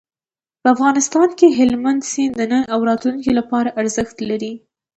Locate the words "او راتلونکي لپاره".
2.73-3.75